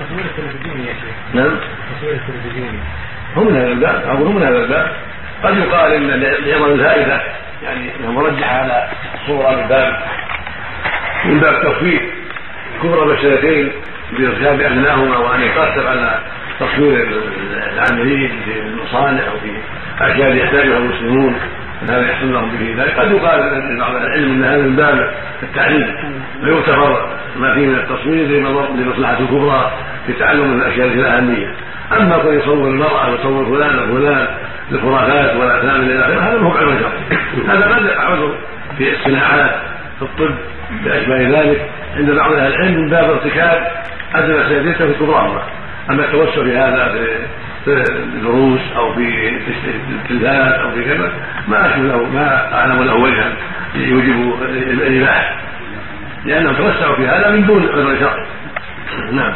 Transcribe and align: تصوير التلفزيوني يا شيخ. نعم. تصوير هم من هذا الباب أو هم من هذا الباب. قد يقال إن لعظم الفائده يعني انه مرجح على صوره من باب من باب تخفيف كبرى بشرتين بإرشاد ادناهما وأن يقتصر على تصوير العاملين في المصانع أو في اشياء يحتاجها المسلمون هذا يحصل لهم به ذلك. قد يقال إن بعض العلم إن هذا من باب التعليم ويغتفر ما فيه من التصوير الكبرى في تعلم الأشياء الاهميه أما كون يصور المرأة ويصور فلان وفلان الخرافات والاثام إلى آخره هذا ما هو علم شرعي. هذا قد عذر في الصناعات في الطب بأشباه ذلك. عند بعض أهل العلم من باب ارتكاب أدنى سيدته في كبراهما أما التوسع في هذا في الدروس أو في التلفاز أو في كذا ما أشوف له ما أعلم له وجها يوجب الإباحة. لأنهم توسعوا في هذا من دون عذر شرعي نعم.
تصوير 0.00 0.24
التلفزيوني 0.24 0.86
يا 0.86 0.94
شيخ. 0.94 1.34
نعم. 1.34 1.56
تصوير 1.96 2.20
هم 3.36 3.46
من 3.46 3.56
هذا 3.56 3.68
الباب 3.68 4.02
أو 4.02 4.24
هم 4.24 4.36
من 4.36 4.42
هذا 4.42 4.58
الباب. 4.58 4.92
قد 5.42 5.56
يقال 5.56 5.92
إن 5.92 6.20
لعظم 6.20 6.72
الفائده 6.72 7.20
يعني 7.62 7.90
انه 8.00 8.12
مرجح 8.12 8.52
على 8.52 8.88
صوره 9.26 9.50
من 9.50 9.68
باب 9.68 10.02
من 11.24 11.40
باب 11.40 11.62
تخفيف 11.62 12.02
كبرى 12.82 13.16
بشرتين 13.16 13.72
بإرشاد 14.18 14.62
ادناهما 14.62 15.16
وأن 15.18 15.40
يقتصر 15.40 15.88
على 15.88 16.18
تصوير 16.60 17.08
العاملين 17.72 18.42
في 18.44 18.60
المصانع 18.60 19.22
أو 19.22 19.38
في 19.38 19.50
اشياء 20.00 20.36
يحتاجها 20.36 20.78
المسلمون 20.78 21.36
هذا 21.88 22.10
يحصل 22.10 22.32
لهم 22.32 22.56
به 22.56 22.82
ذلك. 22.82 22.98
قد 22.98 23.12
يقال 23.12 23.40
إن 23.40 23.78
بعض 23.78 23.94
العلم 23.94 24.32
إن 24.32 24.44
هذا 24.44 24.62
من 24.62 24.76
باب 24.76 25.14
التعليم 25.42 25.96
ويغتفر 26.42 27.08
ما 27.36 27.54
فيه 27.54 27.66
من 27.66 27.74
التصوير 27.74 28.26
الكبرى 29.20 29.72
في 30.06 30.12
تعلم 30.12 30.60
الأشياء 30.60 30.86
الاهميه 30.86 31.54
أما 31.92 32.18
كون 32.18 32.38
يصور 32.38 32.68
المرأة 32.68 33.10
ويصور 33.10 33.44
فلان 33.44 33.90
وفلان 33.90 34.28
الخرافات 34.72 35.36
والاثام 35.36 35.80
إلى 35.80 36.00
آخره 36.00 36.20
هذا 36.20 36.38
ما 36.38 36.48
هو 36.48 36.56
علم 36.56 36.78
شرعي. 36.78 37.20
هذا 37.48 37.74
قد 37.74 37.86
عذر 37.86 38.34
في 38.78 38.92
الصناعات 38.92 39.56
في 39.98 40.02
الطب 40.02 40.34
بأشباه 40.84 41.42
ذلك. 41.42 41.70
عند 41.96 42.10
بعض 42.10 42.32
أهل 42.32 42.54
العلم 42.54 42.80
من 42.80 42.90
باب 42.90 43.10
ارتكاب 43.10 43.66
أدنى 44.14 44.48
سيدته 44.48 44.86
في 44.86 44.94
كبراهما 44.98 45.42
أما 45.90 46.04
التوسع 46.04 46.42
في 46.42 46.56
هذا 46.56 46.94
في 47.64 47.72
الدروس 47.90 48.60
أو 48.76 48.94
في 48.94 49.38
التلفاز 50.02 50.52
أو 50.52 50.70
في 50.70 50.84
كذا 50.84 51.12
ما 51.48 51.66
أشوف 51.66 51.84
له 51.84 52.04
ما 52.04 52.54
أعلم 52.54 52.82
له 52.82 52.94
وجها 52.94 53.32
يوجب 53.74 54.42
الإباحة. 54.86 55.43
لأنهم 56.24 56.56
توسعوا 56.56 56.96
في 56.96 57.08
هذا 57.08 57.30
من 57.30 57.46
دون 57.46 57.62
عذر 57.62 57.98
شرعي 57.98 58.26
نعم. 59.12 59.34